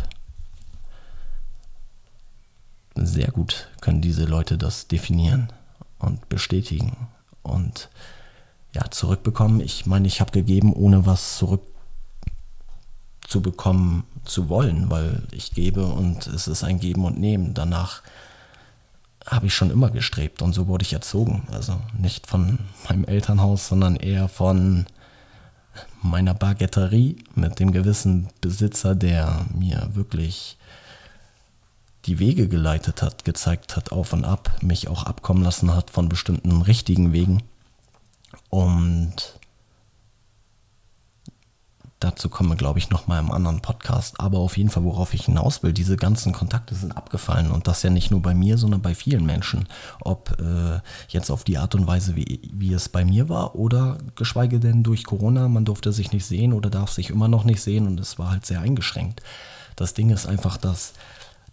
Sehr 2.96 3.27
gut 3.27 3.70
können 3.82 4.01
diese 4.01 4.25
Leute 4.25 4.58
das 4.58 4.88
definieren 4.88 5.51
und 6.00 6.29
bestätigen 6.29 7.08
und 7.44 7.89
ja, 8.74 8.89
zurückbekommen. 8.89 9.60
Ich 9.60 9.86
meine, 9.86 10.08
ich 10.08 10.22
habe 10.22 10.32
gegeben, 10.32 10.74
ohne 10.74 11.06
was 11.06 11.38
zurückzubekommen 13.27 14.03
zu 14.25 14.50
wollen, 14.50 14.89
weil 14.89 15.24
ich 15.31 15.51
gebe 15.51 15.86
und 15.86 16.27
es 16.27 16.48
ist 16.48 16.63
ein 16.63 16.79
Geben 16.79 17.05
und 17.05 17.19
Nehmen. 17.19 17.53
Danach 17.53 18.01
habe 19.25 19.48
ich 19.48 19.53
schon 19.53 19.69
immer 19.69 19.89
gestrebt 19.89 20.41
und 20.41 20.53
so 20.53 20.67
wurde 20.67 20.84
ich 20.84 20.93
erzogen. 20.93 21.48
Also 21.51 21.79
nicht 21.98 22.27
von 22.27 22.60
meinem 22.88 23.03
Elternhaus, 23.05 23.67
sondern 23.67 23.98
eher 23.98 24.29
von 24.29 24.86
meiner 26.01 26.34
Baguetterie 26.34 27.17
mit 27.36 27.60
dem 27.60 27.72
gewissen 27.72 28.29
Besitzer, 28.39 28.96
der 28.96 29.46
mir 29.53 29.89
wirklich 29.93 30.57
die 32.05 32.19
Wege 32.19 32.48
geleitet 32.48 33.01
hat, 33.01 33.25
gezeigt 33.25 33.75
hat, 33.75 33.91
auf 33.91 34.13
und 34.13 34.24
ab, 34.24 34.50
mich 34.62 34.88
auch 34.88 35.03
abkommen 35.03 35.43
lassen 35.43 35.75
hat 35.75 35.89
von 35.89 36.07
bestimmten 36.07 36.62
richtigen 36.62 37.12
Wegen. 37.12 37.43
Und 38.50 39.38
Dazu 41.99 42.29
kommen 42.29 42.49
wir, 42.49 42.55
glaube 42.55 42.77
ich, 42.77 42.91
nochmal 42.91 43.19
im 43.19 43.31
anderen 43.31 43.61
Podcast. 43.61 44.19
Aber 44.19 44.37
auf 44.37 44.55
jeden 44.55 44.69
Fall, 44.69 44.83
worauf 44.83 45.15
ich 45.15 45.25
hinaus 45.25 45.63
will, 45.63 45.73
diese 45.73 45.97
ganzen 45.97 46.31
Kontakte 46.31 46.75
sind 46.75 46.95
abgefallen. 46.95 47.49
Und 47.49 47.67
das 47.67 47.81
ja 47.81 47.89
nicht 47.89 48.11
nur 48.11 48.21
bei 48.21 48.35
mir, 48.35 48.59
sondern 48.59 48.83
bei 48.83 48.93
vielen 48.93 49.25
Menschen. 49.25 49.67
Ob 50.01 50.39
äh, 50.39 50.79
jetzt 51.09 51.31
auf 51.31 51.43
die 51.43 51.57
Art 51.57 51.73
und 51.73 51.87
Weise, 51.87 52.15
wie, 52.15 52.39
wie 52.53 52.71
es 52.71 52.87
bei 52.87 53.03
mir 53.03 53.29
war, 53.29 53.55
oder 53.55 53.97
geschweige 54.15 54.59
denn 54.59 54.83
durch 54.83 55.05
Corona, 55.05 55.47
man 55.47 55.65
durfte 55.65 55.91
sich 55.91 56.11
nicht 56.11 56.25
sehen 56.25 56.53
oder 56.53 56.69
darf 56.69 56.91
sich 56.91 57.09
immer 57.09 57.27
noch 57.27 57.45
nicht 57.45 57.61
sehen 57.63 57.87
und 57.87 57.99
es 57.99 58.19
war 58.19 58.29
halt 58.29 58.45
sehr 58.45 58.61
eingeschränkt. 58.61 59.23
Das 59.75 59.95
Ding 59.95 60.11
ist 60.11 60.27
einfach, 60.27 60.57
dass 60.57 60.93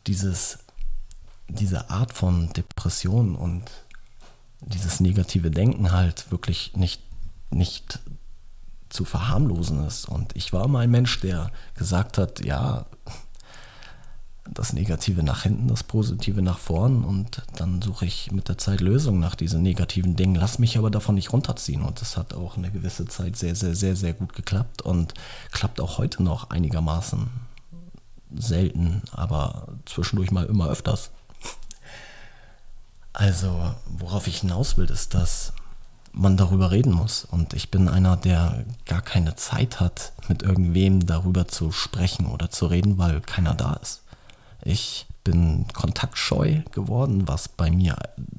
dieses, 0.06 0.58
diese 1.48 1.88
Art 1.88 2.12
von 2.12 2.52
Depression 2.52 3.34
und 3.34 3.62
dieses 4.60 5.00
negative 5.00 5.50
Denken 5.50 5.92
halt 5.92 6.30
wirklich 6.30 6.72
nicht, 6.76 7.00
nicht 7.50 8.00
zu 8.94 9.04
verharmlosen 9.04 9.84
ist. 9.86 10.08
Und 10.08 10.34
ich 10.36 10.52
war 10.52 10.64
immer 10.64 10.78
ein 10.78 10.90
Mensch, 10.90 11.20
der 11.20 11.50
gesagt 11.74 12.16
hat, 12.16 12.44
ja, 12.44 12.86
das 14.52 14.72
Negative 14.72 15.22
nach 15.22 15.42
hinten, 15.42 15.68
das 15.68 15.82
Positive 15.82 16.42
nach 16.42 16.58
vorn 16.58 17.02
und 17.02 17.42
dann 17.56 17.80
suche 17.80 18.04
ich 18.04 18.30
mit 18.30 18.48
der 18.48 18.58
Zeit 18.58 18.80
Lösungen 18.80 19.18
nach 19.18 19.34
diesen 19.34 19.62
negativen 19.62 20.16
Dingen. 20.16 20.34
Lass 20.34 20.58
mich 20.58 20.76
aber 20.76 20.90
davon 20.90 21.14
nicht 21.14 21.32
runterziehen 21.32 21.82
und 21.82 22.00
das 22.00 22.16
hat 22.16 22.34
auch 22.34 22.56
eine 22.56 22.70
gewisse 22.70 23.06
Zeit 23.06 23.36
sehr, 23.36 23.54
sehr, 23.54 23.74
sehr, 23.74 23.96
sehr 23.96 24.12
gut 24.12 24.34
geklappt 24.34 24.82
und 24.82 25.14
klappt 25.50 25.80
auch 25.80 25.98
heute 25.98 26.22
noch 26.22 26.50
einigermaßen 26.50 27.30
selten, 28.36 29.02
aber 29.12 29.68
zwischendurch 29.86 30.30
mal 30.30 30.46
immer 30.46 30.68
öfters. 30.68 31.10
Also, 33.12 33.74
worauf 33.86 34.26
ich 34.26 34.40
hinaus 34.40 34.76
will, 34.76 34.90
ist, 34.90 35.14
dass 35.14 35.52
man 36.14 36.36
darüber 36.36 36.70
reden 36.70 36.92
muss. 36.92 37.24
Und 37.24 37.52
ich 37.54 37.70
bin 37.70 37.88
einer, 37.88 38.16
der 38.16 38.64
gar 38.86 39.02
keine 39.02 39.36
Zeit 39.36 39.80
hat, 39.80 40.12
mit 40.28 40.42
irgendwem 40.42 41.06
darüber 41.06 41.48
zu 41.48 41.72
sprechen 41.72 42.26
oder 42.26 42.50
zu 42.50 42.66
reden, 42.66 42.98
weil 42.98 43.20
keiner 43.20 43.54
da 43.54 43.74
ist. 43.74 44.02
Ich 44.62 45.06
bin 45.24 45.66
kontaktscheu 45.72 46.60
geworden, 46.72 47.26
was 47.26 47.48
bei 47.48 47.70
mir 47.70 47.96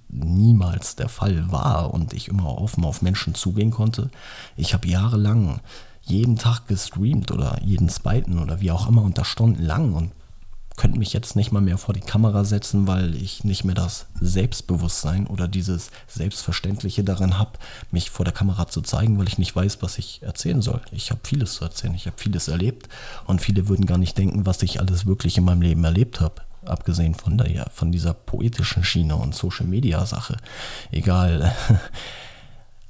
niemals 0.07 0.95
der 0.95 1.09
Fall 1.09 1.51
war 1.51 1.93
und 1.93 2.13
ich 2.13 2.27
immer 2.29 2.59
offen 2.59 2.85
auf 2.85 3.01
Menschen 3.01 3.35
zugehen 3.35 3.71
konnte. 3.71 4.09
Ich 4.55 4.73
habe 4.73 4.87
jahrelang 4.87 5.59
jeden 6.03 6.37
Tag 6.37 6.67
gestreamt 6.67 7.31
oder 7.31 7.59
jeden 7.63 7.89
zweiten 7.89 8.39
oder 8.39 8.61
wie 8.61 8.71
auch 8.71 8.87
immer 8.87 9.01
und 9.01 9.17
das 9.17 9.27
stundenlang 9.27 9.93
und 9.93 10.11
könnte 10.75 10.99
mich 10.99 11.13
jetzt 11.13 11.35
nicht 11.35 11.51
mal 11.51 11.61
mehr 11.61 11.77
vor 11.77 11.93
die 11.93 12.01
Kamera 12.01 12.43
setzen, 12.43 12.87
weil 12.87 13.15
ich 13.15 13.43
nicht 13.43 13.63
mehr 13.63 13.75
das 13.75 14.07
Selbstbewusstsein 14.19 15.27
oder 15.27 15.47
dieses 15.47 15.89
Selbstverständliche 16.07 17.03
darin 17.03 17.37
habe, 17.37 17.51
mich 17.91 18.09
vor 18.09 18.25
der 18.25 18.33
Kamera 18.33 18.67
zu 18.67 18.81
zeigen, 18.81 19.17
weil 19.17 19.27
ich 19.27 19.37
nicht 19.37 19.55
weiß, 19.55 19.81
was 19.81 19.97
ich 19.97 20.21
erzählen 20.21 20.61
soll. 20.61 20.81
Ich 20.91 21.11
habe 21.11 21.21
vieles 21.23 21.55
zu 21.55 21.63
erzählen, 21.63 21.95
ich 21.95 22.07
habe 22.07 22.17
vieles 22.17 22.47
erlebt 22.47 22.89
und 23.25 23.41
viele 23.41 23.67
würden 23.67 23.85
gar 23.85 23.97
nicht 23.97 24.17
denken, 24.17 24.45
was 24.45 24.61
ich 24.63 24.79
alles 24.79 25.05
wirklich 25.05 25.37
in 25.37 25.45
meinem 25.45 25.61
Leben 25.61 25.83
erlebt 25.83 26.19
habe. 26.19 26.41
Abgesehen 26.65 27.13
von, 27.13 27.37
der, 27.37 27.69
von 27.71 27.91
dieser 27.91 28.13
poetischen 28.13 28.83
Schiene 28.83 29.15
und 29.15 29.35
Social 29.35 29.67
Media 29.67 30.05
Sache. 30.05 30.37
Egal. 30.91 31.53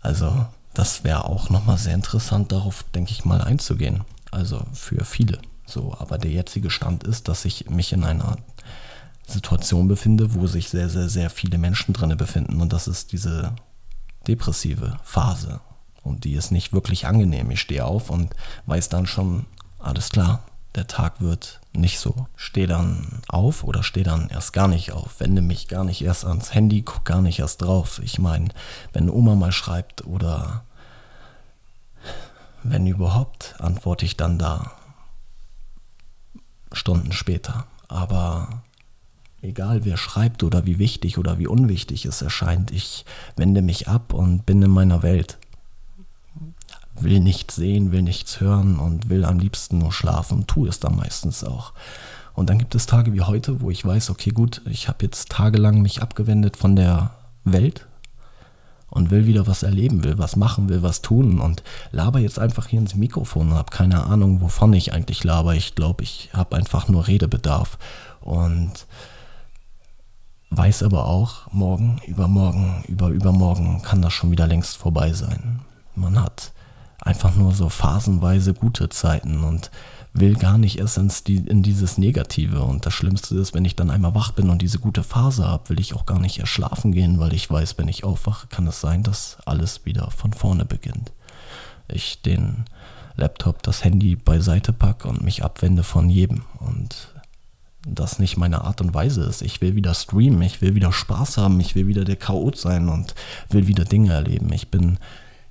Also, 0.02 0.46
das 0.76 1.04
wäre 1.04 1.26
auch 1.26 1.50
nochmal 1.50 1.80
sehr 1.80 1.96
interessant, 1.96 2.52
darauf, 2.52 2.84
denke 2.94 3.10
ich 3.10 3.26
mal, 3.26 3.42
einzugehen. 3.42 4.04
Also 4.30 4.62
für 4.72 5.04
viele. 5.04 5.40
So, 5.66 5.96
aber 5.98 6.18
der 6.18 6.32
jetzige 6.32 6.70
Stand 6.70 7.04
ist, 7.04 7.28
dass 7.28 7.46
ich 7.46 7.70
mich 7.70 7.92
in 7.94 8.04
einer 8.04 8.38
Situation 9.28 9.88
befinde, 9.88 10.36
wo 10.36 10.48
sich 10.48 10.70
sehr, 10.70 10.90
sehr, 10.90 11.10
sehr 11.10 11.30
viele 11.30 11.58
Menschen 11.58 11.94
drin 11.94 12.16
befinden. 12.16 12.62
Und 12.62 12.72
das 12.74 12.88
ist 12.88 13.12
diese 13.12 13.56
depressive 14.28 14.98
Phase. 15.04 15.60
Und 16.04 16.24
die 16.24 16.34
ist 16.34 16.52
nicht 16.52 16.74
wirklich 16.74 17.08
angenehm. 17.08 17.50
Ich 17.50 17.62
stehe 17.62 17.86
auf 17.86 18.10
und 18.10 18.36
weiß 18.68 18.90
dann 18.90 19.08
schon, 19.08 19.48
alles 19.80 20.10
klar, 20.10 20.44
der 20.76 20.88
Tag 20.88 21.22
wird 21.22 21.62
nicht 21.74 22.00
so. 22.00 22.28
Stehe 22.36 22.68
dann 22.68 23.22
auf 23.28 23.64
oder 23.64 23.82
stehe 23.82 24.06
dann 24.06 24.30
erst 24.30 24.54
gar 24.54 24.68
nicht 24.68 24.92
auf, 24.92 25.20
wende 25.20 25.42
mich 25.42 25.68
gar 25.68 25.84
nicht 25.84 26.02
erst 26.04 26.26
ans 26.26 26.54
Handy, 26.54 26.84
gucke 26.84 27.12
gar 27.12 27.22
nicht 27.22 27.40
erst 27.40 27.62
drauf. 27.62 28.00
Ich 28.04 28.20
meine, 28.20 28.50
wenn 28.94 29.10
Oma 29.10 29.36
mal 29.36 29.52
schreibt 29.52 30.06
oder 30.06 30.64
wenn 32.62 32.86
überhaupt, 32.86 33.56
antworte 33.60 34.06
ich 34.06 34.18
dann 34.18 34.38
da 34.38 34.72
Stunden 36.76 37.12
später. 37.12 37.66
Aber 37.88 38.64
egal 39.42 39.86
wer 39.86 39.98
schreibt 39.98 40.44
oder 40.44 40.66
wie 40.66 40.80
wichtig 40.80 41.18
oder 41.18 41.40
wie 41.40 41.48
unwichtig 41.48 42.06
es 42.06 42.22
erscheint, 42.22 42.72
ich 42.72 43.06
wende 43.36 43.62
mich 43.62 43.88
ab 43.88 44.14
und 44.14 44.46
bin 44.46 44.62
in 44.62 44.72
meiner 44.72 45.04
Welt. 45.04 45.38
Will 47.00 47.20
nichts 47.20 47.56
sehen, 47.56 47.92
will 47.92 48.02
nichts 48.02 48.40
hören 48.40 48.80
und 48.80 49.10
will 49.10 49.26
am 49.26 49.40
liebsten 49.40 49.80
nur 49.80 49.92
schlafen 49.92 50.48
tue 50.48 50.70
es 50.70 50.80
dann 50.80 50.96
meistens 50.96 51.44
auch. 51.44 51.74
Und 52.34 52.50
dann 52.50 52.60
gibt 52.60 52.76
es 52.76 52.86
Tage 52.86 53.14
wie 53.14 53.22
heute, 53.22 53.62
wo 53.62 53.70
ich 53.70 53.86
weiß, 53.86 54.10
okay, 54.10 54.32
gut, 54.32 54.62
ich 54.66 54.88
habe 54.88 55.06
jetzt 55.06 55.30
tagelang 55.30 55.82
mich 55.82 56.02
abgewendet 56.02 56.58
von 56.58 56.76
der 56.76 57.12
Welt, 57.46 57.88
und 58.96 59.12
will 59.12 59.26
wieder 59.26 59.46
was 59.46 59.62
erleben, 59.62 60.06
will 60.06 60.18
was 60.18 60.38
machen, 60.38 60.70
will 60.70 60.82
was 60.82 61.02
tun 61.02 61.40
und 61.40 61.64
laber 61.92 62.20
jetzt 62.20 62.40
einfach 62.40 62.68
hier 62.68 62.80
ins 62.80 62.96
Mikrofon 62.96 63.50
und 63.50 63.58
habe 63.58 63.70
keine 63.70 64.06
Ahnung, 64.06 64.40
wovon 64.40 64.72
ich 64.72 64.94
eigentlich 64.94 65.24
laber. 65.26 65.54
Ich 65.54 65.76
glaube, 65.76 66.02
ich 66.04 66.30
habe 66.32 66.56
einfach 66.56 66.88
nur 66.88 67.06
Redebedarf 67.06 67.78
und 68.22 68.88
weiß 70.50 70.84
aber 70.84 71.08
auch, 71.08 71.52
morgen, 71.52 72.00
übermorgen, 72.08 72.86
über 72.88 73.10
übermorgen 73.10 73.82
kann 73.82 74.02
das 74.02 74.14
schon 74.14 74.32
wieder 74.32 74.48
längst 74.48 74.78
vorbei 74.78 75.12
sein. 75.12 75.60
Man 75.96 76.22
hat 76.22 76.54
einfach 76.98 77.36
nur 77.36 77.52
so 77.52 77.68
phasenweise 77.68 78.54
gute 78.54 78.88
Zeiten 78.88 79.44
und 79.44 79.72
will 80.16 80.36
gar 80.36 80.58
nicht 80.58 80.80
erst 80.80 80.98
ins, 80.98 81.20
in 81.22 81.62
dieses 81.62 81.98
Negative. 81.98 82.64
Und 82.64 82.86
das 82.86 82.94
Schlimmste 82.94 83.36
ist, 83.38 83.54
wenn 83.54 83.66
ich 83.66 83.76
dann 83.76 83.90
einmal 83.90 84.16
wach 84.16 84.32
bin 84.32 84.50
und 84.50 84.62
diese 84.62 84.80
gute 84.80 85.04
Phase 85.04 85.46
habe, 85.46 85.70
will 85.70 85.80
ich 85.80 85.94
auch 85.94 86.06
gar 86.06 86.20
nicht 86.20 86.40
erst 86.40 86.52
schlafen 86.52 86.94
gehen, 86.94 87.20
weil 87.20 87.34
ich 87.34 87.50
weiß, 87.50 87.78
wenn 87.78 87.90
ich 87.90 88.04
aufwache, 88.04 88.48
kann 88.48 88.66
es 88.66 88.80
sein, 88.80 89.04
dass 89.04 89.38
alles 89.46 89.86
wieder 89.86 90.10
von 90.12 90.32
vorne 90.34 90.66
beginnt. 90.66 91.12
Ich 91.90 92.22
den 92.22 92.66
Laptop, 93.18 93.62
das 93.62 93.84
Handy 93.84 94.16
beiseite 94.16 94.74
packe 94.74 95.08
und 95.08 95.22
mich 95.22 95.44
abwende 95.44 95.84
von 95.84 96.10
jedem. 96.10 96.44
Und 96.60 97.10
das 97.86 98.18
nicht 98.18 98.38
meine 98.38 98.64
Art 98.64 98.82
und 98.82 98.94
Weise 98.94 99.24
ist. 99.24 99.42
Ich 99.42 99.62
will 99.62 99.76
wieder 99.76 99.94
streamen, 99.94 100.42
ich 100.42 100.62
will 100.62 100.76
wieder 100.76 100.92
Spaß 100.92 101.38
haben, 101.38 101.60
ich 101.60 101.76
will 101.76 101.88
wieder 101.88 102.06
der 102.06 102.16
Chaot 102.16 102.58
sein 102.58 102.90
und 102.90 103.14
will 103.50 103.68
wieder 103.68 103.84
Dinge 103.84 104.14
erleben. 104.14 104.52
Ich 104.54 104.70
bin 104.70 104.98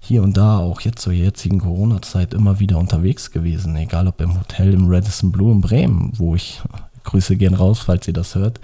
hier 0.05 0.23
und 0.23 0.37
da, 0.37 0.59
auch 0.59 0.81
jetzt 0.83 1.01
zur 1.01 1.13
jetzigen 1.13 1.61
Corona-Zeit, 1.61 2.35
immer 2.35 2.61
wieder 2.61 2.79
unterwegs 2.79 3.31
gewesen. 3.31 3.75
Egal 3.77 4.07
ob 4.07 4.21
im 4.21 4.39
Hotel 4.39 4.75
im 4.75 4.89
Radisson 4.89 5.33
Blue 5.33 5.51
in 5.51 5.61
Bremen, 5.61 6.13
wo 6.17 6.35
ich, 6.35 6.61
Grüße 7.05 7.37
gern 7.37 7.55
raus, 7.55 7.81
falls 7.81 8.07
ihr 8.07 8.15
das 8.15 8.35
hört. 8.35 8.61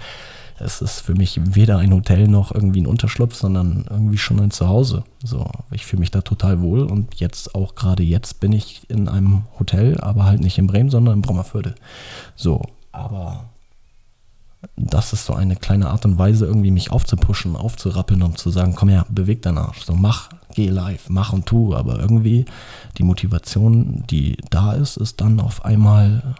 Es 0.59 0.81
ist 0.81 0.99
für 0.99 1.15
mich 1.15 1.39
weder 1.43 1.77
ein 1.79 1.93
Hotel 1.93 2.27
noch 2.27 2.53
irgendwie 2.53 2.81
ein 2.81 2.87
Unterschlupf, 2.87 3.35
sondern 3.35 3.85
irgendwie 3.89 4.19
schon 4.19 4.39
ein 4.39 4.51
Zuhause. 4.51 5.03
So, 5.23 5.49
ich 5.71 5.85
fühle 5.85 6.01
mich 6.01 6.11
da 6.11 6.21
total 6.21 6.61
wohl 6.61 6.83
und 6.83 7.15
jetzt 7.15 7.55
auch 7.55 7.73
gerade 7.73 8.03
jetzt 8.03 8.39
bin 8.39 8.53
ich 8.53 8.87
in 8.87 9.07
einem 9.07 9.43
Hotel, 9.57 9.99
aber 9.99 10.25
halt 10.25 10.41
nicht 10.41 10.59
in 10.59 10.67
Bremen, 10.67 10.91
sondern 10.91 11.15
in 11.15 11.21
Brommerförde. 11.21 11.73
So, 12.35 12.61
aber 12.91 13.45
das 14.75 15.13
ist 15.13 15.25
so 15.25 15.33
eine 15.33 15.55
kleine 15.55 15.89
Art 15.89 16.05
und 16.05 16.17
Weise, 16.17 16.45
irgendwie 16.45 16.71
mich 16.71 16.91
aufzupuschen, 16.91 17.55
aufzurappeln 17.55 18.21
und 18.21 18.37
zu 18.37 18.51
sagen, 18.51 18.75
komm 18.75 18.89
her, 18.89 19.05
beweg 19.09 19.41
deinen 19.41 19.57
Arsch. 19.57 19.83
So, 19.83 19.95
mach, 19.95 20.29
geh 20.53 20.67
live, 20.67 21.09
mach 21.09 21.33
und 21.33 21.45
tu. 21.47 21.73
Aber 21.75 21.99
irgendwie 21.99 22.45
die 22.97 23.03
Motivation, 23.03 24.03
die 24.09 24.37
da 24.49 24.73
ist, 24.73 24.97
ist 24.97 25.19
dann 25.21 25.39
auf 25.39 25.65
einmal 25.65 26.35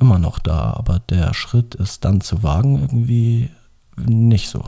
immer 0.00 0.18
noch 0.18 0.38
da. 0.38 0.72
Aber 0.74 0.98
der 0.98 1.34
Schritt 1.34 1.74
ist 1.74 2.04
dann 2.04 2.20
zu 2.20 2.42
wagen 2.42 2.80
irgendwie 2.80 3.50
nicht 3.96 4.48
so. 4.48 4.64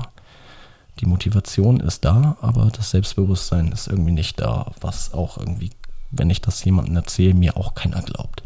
Die 1.01 1.07
Motivation 1.07 1.81
ist 1.81 2.05
da, 2.05 2.37
aber 2.41 2.71
das 2.71 2.91
Selbstbewusstsein 2.91 3.73
ist 3.73 3.87
irgendwie 3.87 4.13
nicht 4.13 4.41
da, 4.41 4.73
was 4.81 5.13
auch 5.13 5.39
irgendwie, 5.39 5.71
wenn 6.11 6.31
ich 6.31 6.41
das 6.41 6.65
jemandem 6.65 6.97
erzähle, 6.97 7.35
mir 7.35 7.57
auch 7.57 7.75
keiner 7.75 8.03
glaubt 8.03 8.43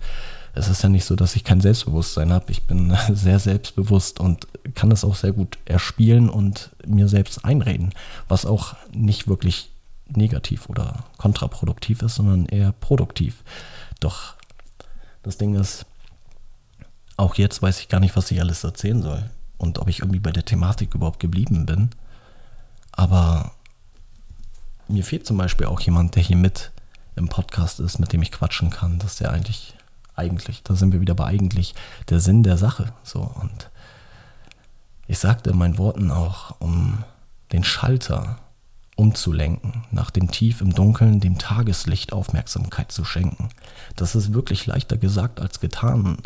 es 0.55 0.69
ist 0.69 0.83
ja 0.83 0.89
nicht 0.89 1.05
so, 1.05 1.17
dass 1.17 1.37
ich 1.37 1.45
kein 1.45 1.61
Selbstbewusstsein 1.61 2.33
habe. 2.33 2.51
Ich 2.51 2.65
bin 2.65 2.97
sehr 3.13 3.39
selbstbewusst 3.39 4.21
und 4.21 4.47
kann 4.75 4.91
das 4.91 5.05
auch 5.05 5.15
sehr 5.15 5.33
gut 5.33 5.59
erspielen 5.65 6.29
und 6.29 6.71
mir 6.87 7.09
selbst 7.09 7.45
einreden, 7.45 7.93
was 8.29 8.47
auch 8.47 8.75
nicht 8.93 9.29
wirklich 9.29 9.71
negativ 10.09 10.69
oder 10.69 11.05
kontraproduktiv 11.19 12.03
ist, 12.03 12.17
sondern 12.17 12.47
eher 12.47 12.73
produktiv. 12.73 13.45
Doch 14.01 14.35
das 15.23 15.39
Ding 15.39 15.55
ist, 15.55 15.87
auch 17.17 17.37
jetzt 17.37 17.63
weiß 17.63 17.81
ich 17.81 17.89
gar 17.89 18.01
nicht, 18.01 18.17
was 18.17 18.31
ich 18.31 18.41
alles 18.41 18.65
erzählen 18.65 19.03
soll 19.03 19.31
und 19.59 19.79
ob 19.79 19.89
ich 19.89 20.01
irgendwie 20.01 20.21
bei 20.21 20.33
der 20.33 20.45
Thematik 20.45 20.95
überhaupt 20.95 21.21
geblieben 21.21 21.67
bin. 21.67 21.91
Aber 22.93 23.53
mir 24.89 25.05
fehlt 25.05 25.27
zum 25.27 25.37
Beispiel 25.37 25.67
auch 25.67 25.81
jemand, 25.81 26.17
der 26.17 26.23
hier 26.23 26.37
mit 26.37 26.73
im 27.15 27.29
Podcast 27.29 27.79
ist, 27.79 27.99
mit 27.99 28.13
dem 28.13 28.23
ich 28.23 28.33
quatschen 28.33 28.71
kann. 28.71 28.99
Das 28.99 29.15
ist 29.15 29.21
ja 29.21 29.31
eigentlich 29.31 29.75
eigentlich, 30.21 30.63
da 30.63 30.75
sind 30.75 30.93
wir 30.93 31.01
wieder 31.01 31.15
bei 31.15 31.27
eigentlich 31.27 31.75
der 32.09 32.21
Sinn 32.21 32.43
der 32.43 32.57
Sache. 32.57 32.93
So 33.03 33.21
und 33.21 33.71
ich 35.07 35.19
sagte 35.19 35.51
in 35.51 35.59
meinen 35.59 35.79
Worten 35.79 36.11
auch, 36.11 36.61
um 36.61 37.03
den 37.53 37.65
Schalter 37.65 38.39
umzulenken, 38.95 39.85
nach 39.91 40.11
dem 40.11 40.31
Tief 40.31 40.61
im 40.61 40.75
Dunkeln 40.75 41.21
dem 41.21 41.39
Tageslicht 41.39 42.13
Aufmerksamkeit 42.13 42.93
zu 42.93 43.05
schenken. 43.05 43.49
Das 43.97 44.15
ist 44.15 44.35
wirklich 44.35 44.67
leichter 44.67 44.99
gesagt 44.99 45.41
als 45.41 45.59
getan, 45.59 46.19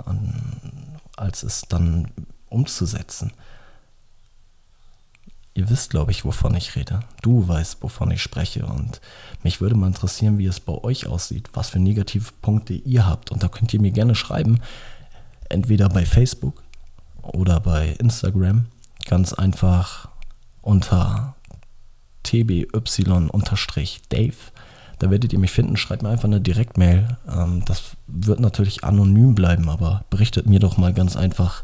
als 1.17 1.45
es 1.45 1.63
dann 1.69 2.11
umzusetzen. 2.49 3.33
Ihr 5.57 5.71
wisst, 5.71 5.91
glaube 5.91 6.11
ich, 6.11 6.25
wovon 6.25 6.57
ich 6.57 6.75
rede. 6.75 7.01
Du 7.23 7.47
weißt, 7.47 7.81
wovon 7.81 8.11
ich 8.11 8.21
spreche. 8.21 8.67
Und 8.67 9.01
mich 9.45 9.61
würde 9.61 9.77
mal 9.77 9.87
interessieren, 9.87 10.37
wie 10.39 10.47
es 10.47 10.59
bei 10.59 10.73
euch 10.73 11.07
aussieht, 11.07 11.51
was 11.53 11.71
für 11.71 11.79
negative 11.79 12.33
Punkte 12.43 12.75
ihr 12.75 13.07
habt. 13.07 13.31
Und 13.31 13.45
da 13.45 13.49
könnt 13.49 13.73
ihr 13.73 13.81
mir 13.81 13.93
gerne 13.93 14.17
schreiben, 14.17 14.61
entweder 15.49 15.89
bei 15.89 16.05
Facebook 16.05 16.65
oder 17.23 17.61
bei 17.61 17.91
Instagram. 18.01 18.67
Ganz 19.07 19.33
einfach 19.33 20.09
unter 20.61 21.37
tby-dave. 22.25 22.75
Da 24.99 25.11
werdet 25.11 25.33
ihr 25.33 25.39
mich 25.39 25.53
finden. 25.53 25.77
Schreibt 25.77 26.03
mir 26.03 26.09
einfach 26.09 26.25
eine 26.25 26.41
Direktmail. 26.41 27.17
Ähm, 27.29 27.65
das 27.65 27.83
wird 28.09 28.41
natürlich 28.41 28.83
anonym 28.83 29.37
bleiben, 29.37 29.69
aber 29.69 30.05
berichtet 30.11 30.47
mir 30.47 30.59
doch 30.59 30.79
mal 30.79 30.93
ganz 30.93 31.15
einfach, 31.17 31.63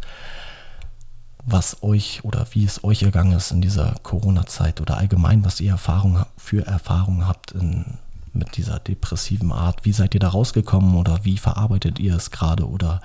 was 1.51 1.83
euch 1.83 2.25
oder 2.25 2.47
wie 2.53 2.65
es 2.65 2.85
euch 2.85 3.03
ergangen 3.03 3.33
ist 3.33 3.51
in 3.51 3.61
dieser 3.61 3.95
Corona-Zeit 4.03 4.81
oder 4.81 4.97
allgemein, 4.97 5.45
was 5.45 5.61
ihr 5.61 5.73
Erfahrung, 5.73 6.25
für 6.37 6.67
Erfahrungen 6.67 7.27
habt 7.27 7.53
in, 7.53 7.99
mit 8.33 8.57
dieser 8.57 8.79
depressiven 8.79 9.53
Art. 9.53 9.85
Wie 9.85 9.93
seid 9.93 10.15
ihr 10.15 10.21
da 10.21 10.29
rausgekommen 10.29 10.97
oder 10.97 11.25
wie 11.25 11.39
verarbeitet 11.39 11.99
ihr 11.99 12.17
es 12.17 12.31
gerade 12.31 12.69
oder 12.69 13.01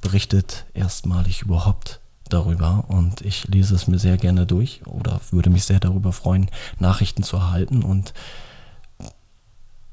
berichtet 0.00 0.66
erstmalig 0.74 1.42
überhaupt 1.42 2.00
darüber 2.28 2.84
und 2.88 3.20
ich 3.22 3.46
lese 3.48 3.74
es 3.74 3.86
mir 3.86 3.98
sehr 3.98 4.16
gerne 4.16 4.46
durch 4.46 4.82
oder 4.86 5.20
würde 5.30 5.50
mich 5.50 5.64
sehr 5.64 5.80
darüber 5.80 6.12
freuen, 6.12 6.50
Nachrichten 6.78 7.22
zu 7.22 7.36
erhalten 7.36 7.82
und 7.82 8.12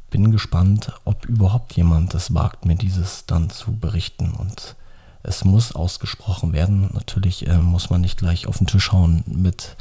bin 0.09 0.31
gespannt, 0.31 0.91
ob 1.05 1.25
überhaupt 1.25 1.73
jemand 1.73 2.13
es 2.13 2.33
wagt, 2.33 2.65
mir 2.65 2.75
dieses 2.75 3.25
dann 3.25 3.49
zu 3.49 3.75
berichten 3.75 4.31
und 4.31 4.75
es 5.23 5.45
muss 5.45 5.73
ausgesprochen 5.73 6.53
werden. 6.53 6.89
Natürlich 6.93 7.47
äh, 7.47 7.57
muss 7.57 7.89
man 7.89 8.01
nicht 8.01 8.17
gleich 8.17 8.45
auf 8.47 8.57
den 8.57 8.67
Tisch 8.67 8.91
hauen 8.91 9.23
mit 9.25 9.75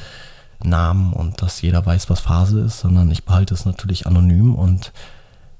Namen 0.64 1.12
und 1.12 1.42
dass 1.42 1.60
jeder 1.60 1.84
weiß, 1.84 2.08
was 2.08 2.20
Phase 2.20 2.60
ist, 2.60 2.80
sondern 2.80 3.10
ich 3.10 3.24
behalte 3.24 3.52
es 3.52 3.64
natürlich 3.64 4.06
anonym 4.06 4.54
und 4.54 4.92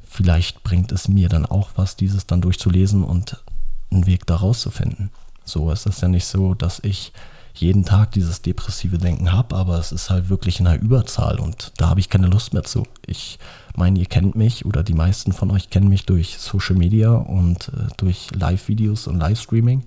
vielleicht 0.03 0.63
bringt 0.63 0.93
es 0.93 1.09
mir 1.09 1.29
dann 1.29 1.47
auch 1.47 1.71
was, 1.75 1.97
dieses 1.97 2.27
dann 2.27 2.41
durchzulesen 2.41 3.03
und 3.03 3.43
einen 3.91 4.07
Weg 4.07 4.27
daraus 4.27 4.61
zu 4.61 4.71
finden. 4.71 5.11
So 5.45 5.71
ist 5.73 5.87
es 5.87 6.01
ja 6.01 6.09
nicht 6.09 6.27
so, 6.27 6.55
dass 6.55 6.79
ich 6.85 7.13
jeden 7.55 7.85
Tag 7.85 8.13
dieses 8.13 8.43
depressive 8.43 8.99
Denken 8.99 9.33
habe, 9.33 9.57
aber 9.57 9.79
es 9.79 9.93
ist 9.93 10.09
halt 10.09 10.29
wirklich 10.29 10.61
in 10.61 10.67
einer 10.67 10.81
Überzahl 10.81 11.39
und 11.39 11.73
da 11.77 11.89
habe 11.89 12.01
ich 12.01 12.09
keine 12.09 12.29
Lust 12.29 12.55
mehr 12.55 12.63
zu. 12.63 12.87
Ich 13.07 13.39
meine, 13.77 13.99
ihr 13.99 14.07
kennt 14.07 14.35
mich 14.35 14.65
oder 14.65 14.83
die 14.83 14.95
meisten 14.95 15.33
von 15.33 15.51
euch 15.51 15.71
kennen 15.71 15.89
mich 15.89 16.05
durch 16.07 16.39
Social 16.39 16.77
Media 16.77 17.13
und 17.13 17.69
äh, 17.69 17.89
durch 17.97 18.31
Live-Videos 18.35 19.07
und 19.07 19.19
Livestreaming. 19.19 19.85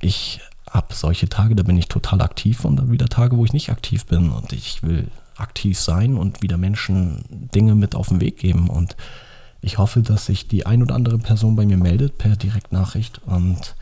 Ich 0.00 0.40
habe 0.70 0.94
solche 0.94 1.28
Tage, 1.28 1.54
da 1.54 1.62
bin 1.62 1.78
ich 1.78 1.88
total 1.88 2.22
aktiv 2.22 2.64
und 2.64 2.76
dann 2.76 2.90
wieder 2.90 3.06
Tage, 3.06 3.36
wo 3.36 3.44
ich 3.44 3.52
nicht 3.52 3.70
aktiv 3.70 4.06
bin 4.06 4.30
und 4.30 4.52
ich 4.52 4.82
will 4.82 5.08
aktiv 5.36 5.78
sein 5.78 6.16
und 6.16 6.42
wieder 6.42 6.56
Menschen 6.56 7.24
Dinge 7.28 7.74
mit 7.74 7.94
auf 7.94 8.08
den 8.08 8.20
Weg 8.20 8.38
geben 8.38 8.68
und 8.68 8.96
ich 9.60 9.78
hoffe, 9.78 10.00
dass 10.00 10.26
sich 10.26 10.48
die 10.48 10.66
ein 10.66 10.82
oder 10.82 10.94
andere 10.94 11.18
Person 11.18 11.56
bei 11.56 11.66
mir 11.66 11.76
meldet 11.76 12.18
per 12.18 12.36
Direktnachricht 12.36 13.20
und 13.26 13.74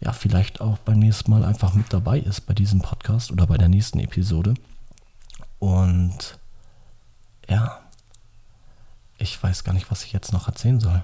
ja, 0.00 0.12
vielleicht 0.12 0.60
auch 0.60 0.78
beim 0.78 0.98
nächsten 0.98 1.30
Mal 1.30 1.44
einfach 1.44 1.74
mit 1.74 1.92
dabei 1.92 2.18
ist 2.18 2.42
bei 2.42 2.54
diesem 2.54 2.80
Podcast 2.80 3.30
oder 3.30 3.46
bei 3.46 3.56
der 3.56 3.68
nächsten 3.68 4.00
Episode. 4.00 4.54
Und 5.60 6.40
ja, 7.48 7.81
ich 9.22 9.40
weiß 9.40 9.62
gar 9.62 9.72
nicht, 9.72 9.90
was 9.90 10.02
ich 10.02 10.12
jetzt 10.12 10.32
noch 10.32 10.48
erzählen 10.48 10.80
soll. 10.80 11.02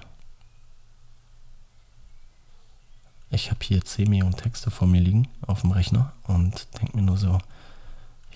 Ich 3.31 3.49
habe 3.49 3.63
hier 3.63 3.83
10 3.83 4.09
Millionen 4.09 4.35
Texte 4.35 4.71
vor 4.71 4.87
mir 4.87 4.99
liegen 4.99 5.29
auf 5.47 5.61
dem 5.61 5.71
Rechner 5.71 6.11
und 6.23 6.67
denke 6.77 6.97
mir 6.97 7.03
nur 7.03 7.17
so, 7.17 7.39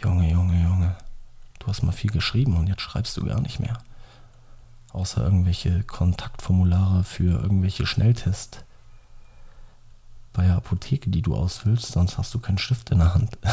Junge, 0.02 0.32
Junge, 0.32 0.62
Junge, 0.64 0.96
du 1.60 1.68
hast 1.68 1.84
mal 1.84 1.92
viel 1.92 2.12
geschrieben 2.12 2.56
und 2.56 2.68
jetzt 2.68 2.82
schreibst 2.82 3.18
du 3.18 3.26
gar 3.26 3.42
nicht 3.42 3.60
mehr. 3.60 3.78
Außer 4.94 5.24
irgendwelche 5.24 5.84
Kontaktformulare 5.84 7.04
für 7.04 7.42
irgendwelche 7.42 7.86
Schnelltests 7.86 8.64
bei 10.32 10.46
der 10.46 10.56
Apotheke, 10.56 11.10
die 11.10 11.22
du 11.22 11.36
ausfüllst, 11.36 11.92
sonst 11.92 12.18
hast 12.18 12.34
du 12.34 12.40
keinen 12.40 12.58
Stift 12.58 12.90
in 12.92 13.00
der 13.00 13.14
Hand. 13.14 13.38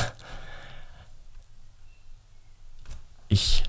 Ich 3.32 3.62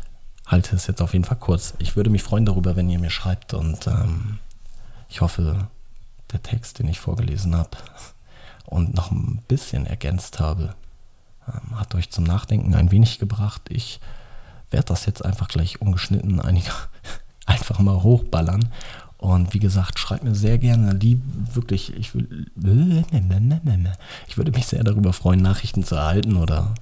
halte 0.51 0.75
es 0.75 0.87
jetzt 0.87 1.01
auf 1.01 1.13
jeden 1.13 1.25
Fall 1.25 1.37
kurz. 1.37 1.73
Ich 1.79 1.95
würde 1.95 2.09
mich 2.09 2.23
freuen 2.23 2.45
darüber, 2.45 2.75
wenn 2.75 2.89
ihr 2.89 2.99
mir 2.99 3.09
schreibt 3.09 3.53
und 3.53 3.87
ähm, 3.87 4.39
ich 5.09 5.21
hoffe, 5.21 5.67
der 6.31 6.43
Text, 6.43 6.79
den 6.79 6.87
ich 6.87 6.99
vorgelesen 6.99 7.55
habe 7.55 7.77
und 8.65 8.93
noch 8.93 9.11
ein 9.11 9.41
bisschen 9.47 9.85
ergänzt 9.85 10.39
habe, 10.39 10.75
ähm, 11.47 11.79
hat 11.79 11.95
euch 11.95 12.09
zum 12.09 12.25
Nachdenken 12.25 12.75
ein 12.75 12.91
wenig 12.91 13.19
gebracht. 13.19 13.61
Ich 13.69 13.99
werde 14.69 14.87
das 14.87 15.05
jetzt 15.05 15.23
einfach 15.25 15.47
gleich 15.47 15.81
ungeschnitten 15.81 16.39
einiger 16.41 16.73
einfach 17.45 17.79
mal 17.79 18.03
hochballern 18.03 18.69
und 19.21 19.53
wie 19.53 19.59
gesagt, 19.59 19.99
schreibt 19.99 20.23
mir 20.23 20.33
sehr 20.33 20.57
gerne, 20.57 20.93
lieb, 20.93 21.21
wirklich, 21.53 21.95
ich, 21.95 22.15
will, 22.15 22.51
ich 24.27 24.37
würde 24.37 24.51
mich 24.51 24.65
sehr 24.65 24.83
darüber 24.83 25.13
freuen, 25.13 25.43
Nachrichten 25.43 25.83
zu 25.83 25.93
erhalten 25.93 26.37
oder 26.37 26.73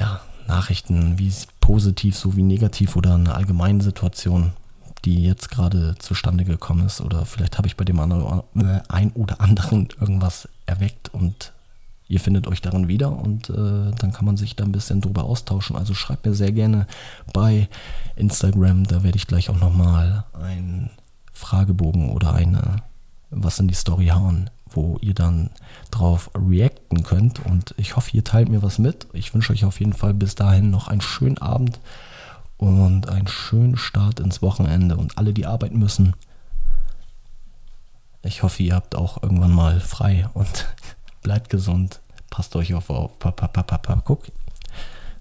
ja, 0.00 0.20
Nachrichten, 0.46 1.18
wie 1.18 1.32
positiv 1.60 2.16
sowie 2.16 2.42
negativ 2.42 2.96
oder 2.96 3.14
eine 3.14 3.34
allgemeine 3.34 3.82
Situation, 3.82 4.52
die 5.04 5.24
jetzt 5.24 5.50
gerade 5.50 5.94
zustande 5.98 6.44
gekommen 6.44 6.86
ist. 6.86 7.00
Oder 7.00 7.24
vielleicht 7.26 7.58
habe 7.58 7.68
ich 7.68 7.76
bei 7.76 7.84
dem 7.84 7.98
ein 8.00 8.12
oder 9.14 9.40
anderen 9.40 9.88
irgendwas 10.00 10.48
erweckt 10.66 11.12
und 11.12 11.52
ihr 12.08 12.20
findet 12.20 12.46
euch 12.46 12.60
darin 12.60 12.88
wieder 12.88 13.10
und 13.10 13.48
äh, 13.48 13.90
dann 13.98 14.12
kann 14.12 14.26
man 14.26 14.36
sich 14.36 14.54
da 14.54 14.64
ein 14.64 14.72
bisschen 14.72 15.00
drüber 15.00 15.24
austauschen. 15.24 15.76
Also 15.76 15.94
schreibt 15.94 16.26
mir 16.26 16.34
sehr 16.34 16.52
gerne 16.52 16.86
bei 17.32 17.68
Instagram, 18.16 18.84
da 18.84 19.02
werde 19.02 19.16
ich 19.16 19.26
gleich 19.26 19.48
auch 19.48 19.58
nochmal 19.58 20.24
ein 20.34 20.90
Fragebogen 21.32 22.10
oder 22.10 22.34
eine 22.34 22.82
was 23.32 23.58
in 23.58 23.68
die 23.68 23.74
Story 23.74 24.08
hauen, 24.08 24.50
wo 24.74 24.98
ihr 25.00 25.14
dann 25.14 25.50
drauf 25.90 26.30
reacten 26.34 27.02
könnt. 27.02 27.44
Und 27.44 27.74
ich 27.76 27.96
hoffe, 27.96 28.10
ihr 28.12 28.24
teilt 28.24 28.48
mir 28.48 28.62
was 28.62 28.78
mit. 28.78 29.06
Ich 29.12 29.32
wünsche 29.34 29.52
euch 29.52 29.64
auf 29.64 29.80
jeden 29.80 29.92
Fall 29.92 30.14
bis 30.14 30.34
dahin 30.34 30.70
noch 30.70 30.88
einen 30.88 31.00
schönen 31.00 31.38
Abend 31.38 31.80
und 32.56 33.08
einen 33.08 33.28
schönen 33.28 33.76
Start 33.76 34.20
ins 34.20 34.42
Wochenende. 34.42 34.96
Und 34.96 35.18
alle, 35.18 35.32
die 35.32 35.46
arbeiten 35.46 35.78
müssen, 35.78 36.14
ich 38.22 38.42
hoffe, 38.42 38.62
ihr 38.62 38.74
habt 38.74 38.94
auch 38.94 39.22
irgendwann 39.22 39.52
mal 39.52 39.80
frei 39.80 40.28
und 40.34 40.66
bleibt 41.22 41.50
gesund. 41.50 42.00
Passt 42.30 42.54
euch 42.56 42.74
auf. 42.74 42.88
auf. 42.88 43.12
Guck, 44.04 44.26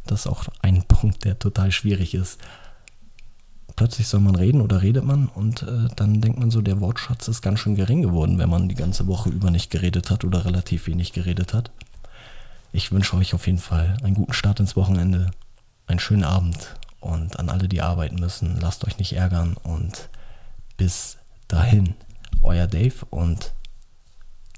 das 0.05 0.21
ist 0.21 0.27
auch 0.27 0.45
ein 0.61 0.83
Punkt, 0.83 1.25
der 1.25 1.37
total 1.37 1.71
schwierig 1.71 2.13
ist 2.13 2.39
plötzlich 3.81 4.07
soll 4.07 4.19
man 4.19 4.35
reden 4.35 4.61
oder 4.61 4.83
redet 4.83 5.03
man 5.03 5.27
und 5.27 5.63
äh, 5.63 5.87
dann 5.95 6.21
denkt 6.21 6.39
man 6.39 6.51
so, 6.51 6.61
der 6.61 6.79
Wortschatz 6.81 7.27
ist 7.27 7.41
ganz 7.41 7.61
schön 7.61 7.73
gering 7.73 8.03
geworden, 8.03 8.37
wenn 8.37 8.47
man 8.47 8.69
die 8.69 8.75
ganze 8.75 9.07
Woche 9.07 9.31
über 9.31 9.49
nicht 9.49 9.71
geredet 9.71 10.11
hat 10.11 10.23
oder 10.23 10.45
relativ 10.45 10.85
wenig 10.85 11.13
geredet 11.13 11.55
hat. 11.55 11.71
Ich 12.71 12.91
wünsche 12.91 13.17
euch 13.17 13.33
auf 13.33 13.47
jeden 13.47 13.57
Fall 13.57 13.97
einen 14.03 14.13
guten 14.13 14.33
Start 14.33 14.59
ins 14.59 14.75
Wochenende, 14.75 15.31
einen 15.87 15.97
schönen 15.97 16.23
Abend 16.23 16.75
und 16.99 17.39
an 17.39 17.49
alle, 17.49 17.67
die 17.67 17.81
arbeiten 17.81 18.17
müssen, 18.17 18.59
lasst 18.61 18.85
euch 18.85 18.99
nicht 18.99 19.13
ärgern 19.13 19.57
und 19.63 20.09
bis 20.77 21.17
dahin, 21.47 21.95
euer 22.43 22.67
Dave 22.67 23.07
und 23.09 23.51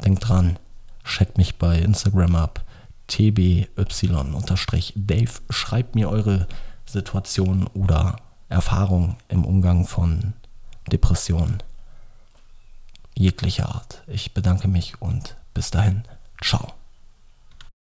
denkt 0.03 0.27
dran, 0.27 0.59
checkt 1.05 1.38
mich 1.38 1.55
bei 1.55 1.79
Instagram 1.79 2.36
ab, 2.36 2.65
tby-dave, 3.07 3.71
schreibt 5.49 5.95
mir 5.95 6.09
eure 6.09 6.45
Situation 6.86 7.67
oder 7.67 8.17
Erfahrung 8.53 9.17
im 9.27 9.45
Umgang 9.45 9.85
von 9.85 10.33
Depressionen 10.91 11.61
jeglicher 13.15 13.69
Art. 13.69 14.03
Ich 14.07 14.33
bedanke 14.33 14.67
mich 14.67 15.01
und 15.01 15.35
bis 15.53 15.71
dahin, 15.71 16.03
ciao. 16.41 16.73